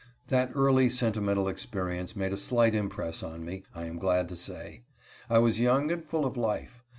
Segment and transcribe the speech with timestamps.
[0.29, 4.81] That early sentimental experience made a slight impress on me, I am glad to say.
[5.29, 6.83] I was young and full of life.